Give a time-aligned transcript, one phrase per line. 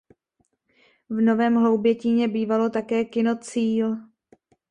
[1.09, 3.97] V Novém Hloubětíně bývalo také kino "Cíl".